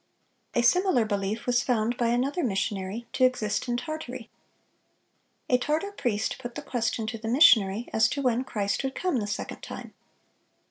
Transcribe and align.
(604) 0.55 0.59
A 0.59 0.67
similar 0.67 1.05
belief 1.05 1.45
was 1.45 1.61
found 1.61 1.95
by 1.95 2.07
another 2.07 2.43
missionary 2.43 3.05
to 3.13 3.23
exist 3.23 3.67
in 3.67 3.77
Tartary. 3.77 4.31
A 5.47 5.59
Tartar 5.59 5.91
priest 5.91 6.37
put 6.39 6.55
the 6.55 6.63
question 6.63 7.05
to 7.05 7.19
the 7.19 7.27
missionary, 7.27 7.87
as 7.93 8.07
to 8.09 8.21
when 8.23 8.43
Christ 8.43 8.83
would 8.83 8.95
come 8.95 9.17
the 9.17 9.27
second 9.27 9.61
time. 9.61 9.93